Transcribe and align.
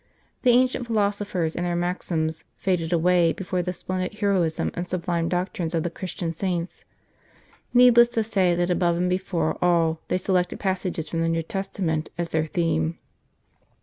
The 0.41 0.49
ancient 0.49 0.87
philosophers 0.87 1.55
and 1.55 1.63
their 1.63 1.75
maxims 1.75 2.43
faded 2.57 2.91
away 2.91 3.33
before 3.33 3.61
the 3.61 3.71
splendid 3.71 4.15
heroism 4.15 4.71
and 4.73 4.87
sublime 4.87 5.29
doctrines 5.29 5.75
of 5.75 5.83
the 5.83 5.91
Christian 5.91 6.33
saints. 6.33 6.85
Needless 7.71 8.07
to 8.17 8.23
say 8.23 8.55
that 8.55 8.71
above 8.71 8.97
and 8.97 9.11
before 9.11 9.59
all 9.63 9.99
they 10.07 10.17
selected 10.17 10.59
passages 10.59 11.07
from 11.07 11.21
the 11.21 11.29
New 11.29 11.43
Testament 11.43 12.09
as 12.17 12.29
their 12.29 12.47
theme. 12.47 12.97